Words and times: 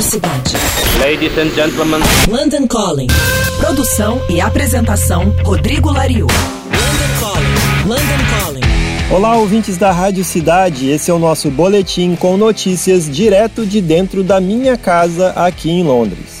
Cidade. 0.00 0.54
Ladies 0.98 1.36
and 1.36 1.50
gentlemen. 1.50 2.00
London 2.26 2.66
Calling. 2.66 3.08
Produção 3.60 4.22
e 4.30 4.40
apresentação 4.40 5.34
Rodrigo 5.44 5.92
Lariu. 5.92 6.26
London 6.26 7.20
Calling. 7.20 7.88
London 7.88 8.24
Calling. 8.40 9.14
Olá, 9.14 9.36
ouvintes 9.36 9.76
da 9.76 9.92
Rádio 9.92 10.24
Cidade. 10.24 10.88
Esse 10.88 11.10
é 11.10 11.14
o 11.14 11.18
nosso 11.18 11.50
boletim 11.50 12.16
com 12.16 12.38
notícias 12.38 13.10
direto 13.10 13.66
de 13.66 13.82
dentro 13.82 14.24
da 14.24 14.40
minha 14.40 14.78
casa 14.78 15.30
aqui 15.36 15.70
em 15.70 15.82
Londres. 15.84 16.40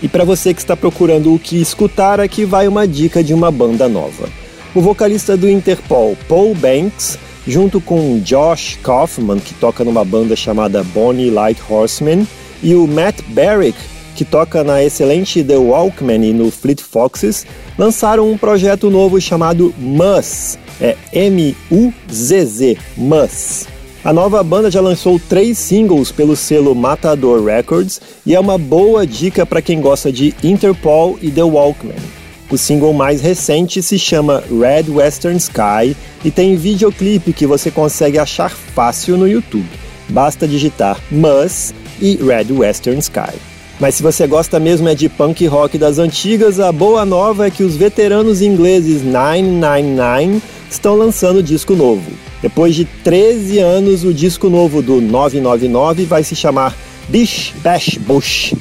E 0.00 0.06
para 0.06 0.24
você 0.24 0.54
que 0.54 0.60
está 0.60 0.76
procurando 0.76 1.34
o 1.34 1.38
que 1.38 1.60
escutar, 1.60 2.20
aqui 2.20 2.44
vai 2.44 2.68
uma 2.68 2.86
dica 2.86 3.24
de 3.24 3.34
uma 3.34 3.50
banda 3.50 3.88
nova. 3.88 4.28
O 4.74 4.80
vocalista 4.80 5.36
do 5.36 5.50
Interpol, 5.50 6.16
Paul 6.28 6.54
Banks, 6.54 7.18
junto 7.46 7.80
com 7.80 8.20
Josh 8.20 8.78
Kaufman, 8.80 9.40
que 9.40 9.54
toca 9.54 9.82
numa 9.82 10.04
banda 10.04 10.36
chamada 10.36 10.84
Bonnie 10.84 11.30
Light 11.30 11.60
Horseman, 11.68 12.26
e 12.62 12.74
o 12.74 12.86
Matt 12.86 13.20
Barrick, 13.28 13.78
que 14.14 14.24
toca 14.24 14.62
na 14.62 14.82
excelente 14.82 15.42
The 15.42 15.56
Walkman 15.56 16.24
e 16.24 16.32
no 16.32 16.50
Fleet 16.50 16.80
Foxes, 16.80 17.46
lançaram 17.78 18.30
um 18.30 18.38
projeto 18.38 18.90
novo 18.90 19.20
chamado 19.20 19.74
Mus, 19.78 20.58
é 20.80 20.96
M-U-Z-Z, 21.12 22.78
Mus. 22.96 23.66
A 24.04 24.12
nova 24.12 24.42
banda 24.42 24.70
já 24.70 24.80
lançou 24.80 25.20
três 25.28 25.56
singles 25.58 26.10
pelo 26.10 26.34
selo 26.34 26.74
Matador 26.74 27.44
Records 27.44 28.00
e 28.26 28.34
é 28.34 28.40
uma 28.40 28.58
boa 28.58 29.06
dica 29.06 29.46
para 29.46 29.62
quem 29.62 29.80
gosta 29.80 30.10
de 30.10 30.34
Interpol 30.42 31.16
e 31.22 31.30
The 31.30 31.44
Walkman. 31.44 31.94
O 32.50 32.58
single 32.58 32.92
mais 32.92 33.22
recente 33.22 33.80
se 33.80 33.98
chama 33.98 34.42
Red 34.50 34.90
Western 34.90 35.38
Sky 35.38 35.96
e 36.24 36.30
tem 36.30 36.56
videoclipe 36.56 37.32
que 37.32 37.46
você 37.46 37.70
consegue 37.70 38.18
achar 38.18 38.50
fácil 38.50 39.16
no 39.16 39.26
YouTube. 39.26 39.68
Basta 40.08 40.46
digitar 40.46 41.00
Mus 41.10 41.72
e 42.02 42.16
Red 42.16 42.52
Western 42.52 42.98
Sky. 42.98 43.32
Mas 43.80 43.94
se 43.94 44.02
você 44.02 44.26
gosta 44.26 44.60
mesmo 44.60 44.88
é 44.88 44.94
de 44.94 45.08
punk 45.08 45.46
rock 45.46 45.78
das 45.78 45.98
antigas, 45.98 46.60
a 46.60 46.70
boa 46.70 47.06
nova 47.06 47.46
é 47.46 47.50
que 47.50 47.62
os 47.62 47.76
veteranos 47.76 48.42
ingleses 48.42 49.02
999 49.02 50.42
estão 50.70 50.96
lançando 50.96 51.42
disco 51.42 51.74
novo. 51.74 52.10
Depois 52.42 52.74
de 52.74 52.84
13 52.84 53.58
anos, 53.60 54.04
o 54.04 54.12
disco 54.12 54.50
novo 54.50 54.82
do 54.82 55.00
999 55.00 56.04
vai 56.04 56.22
se 56.22 56.36
chamar 56.36 56.76
Bish 57.08 57.54
Bash 57.62 57.96
Bush 57.96 58.52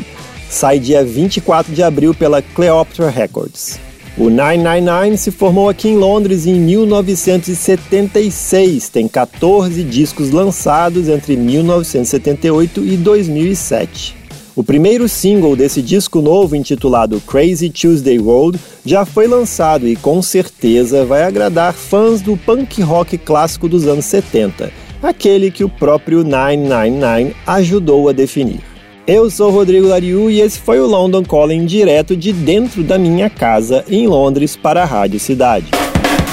sai 0.52 0.80
dia 0.80 1.04
24 1.04 1.74
de 1.74 1.82
abril 1.82 2.14
pela 2.14 2.42
Cleopatra 2.42 3.10
Records. 3.10 3.80
O 4.22 4.30
999 4.30 5.18
se 5.18 5.32
formou 5.32 5.68
aqui 5.68 5.90
em 5.90 5.98
Londres 5.98 6.46
em 6.46 6.54
1976, 6.54 8.88
tem 8.88 9.08
14 9.08 9.84
discos 9.84 10.30
lançados 10.30 11.10
entre 11.10 11.36
1978 11.36 12.86
e 12.86 12.98
2007. 12.98 14.16
O 14.56 14.64
primeiro 14.64 15.10
single 15.10 15.56
desse 15.56 15.82
disco 15.82 16.22
novo, 16.22 16.56
intitulado 16.56 17.20
Crazy 17.22 17.72
Tuesday 17.72 18.20
Road, 18.20 18.60
já 18.86 19.06
foi 19.06 19.26
lançado 19.26 19.88
e 19.88 19.96
com 19.96 20.22
certeza 20.22 21.04
vai 21.04 21.24
agradar 21.24 21.74
fãs 21.74 22.22
do 22.22 22.38
punk 22.38 22.80
rock 22.84 23.18
clássico 23.18 23.68
dos 23.68 23.88
anos 23.88 24.06
70, 24.06 24.72
aquele 25.02 25.50
que 25.50 25.64
o 25.64 25.70
próprio 25.70 26.24
999 26.24 27.36
ajudou 27.48 28.08
a 28.08 28.12
definir. 28.12 28.71
Eu 29.08 29.32
sou 29.32 29.50
Rodrigo 29.50 29.88
Lariu 29.88 30.30
e 30.30 30.40
esse 30.40 30.60
foi 30.60 30.80
o 30.80 30.86
London 30.86 31.24
Calling 31.24 31.66
direto 31.66 32.16
de 32.16 32.32
dentro 32.32 32.84
da 32.84 33.00
minha 33.00 33.30
casa 33.30 33.84
em 33.90 34.06
Londres 34.08 34.56
para 34.56 34.84
a 34.84 34.86
Rádio 34.86 35.20
Cidade. 35.20 35.66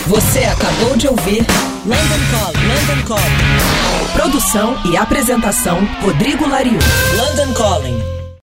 Você 0.07 0.41
acabou 0.41 0.97
de 0.97 1.09
ouvir 1.09 1.47
London 1.87 2.21
Calling. 2.31 2.69
London 2.69 3.07
Calling. 3.07 4.13
Produção 4.13 4.77
e 4.93 4.97
apresentação 4.97 5.79
Rodrigo 6.03 6.47
Lariu. 6.47 6.79